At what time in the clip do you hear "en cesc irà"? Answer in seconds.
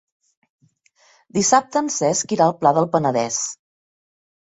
1.81-2.47